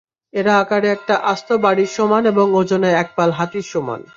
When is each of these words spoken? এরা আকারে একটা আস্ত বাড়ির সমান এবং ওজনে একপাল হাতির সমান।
এরা 0.33 0.53
আকারে 0.59 0.87
একটা 0.87 1.15
আস্ত 1.23 1.49
বাড়ির 1.63 1.91
সমান 1.91 2.23
এবং 2.25 2.45
ওজনে 2.53 2.89
একপাল 2.93 3.29
হাতির 3.31 3.65
সমান। 3.71 4.01